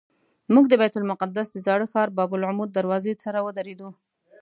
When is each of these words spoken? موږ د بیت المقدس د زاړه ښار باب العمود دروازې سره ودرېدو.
موږ 0.53 0.65
د 0.69 0.73
بیت 0.81 0.93
المقدس 0.97 1.47
د 1.51 1.57
زاړه 1.65 1.85
ښار 1.91 2.09
باب 2.17 2.31
العمود 2.35 2.69
دروازې 2.73 3.13
سره 3.25 3.39
ودرېدو. 3.45 3.89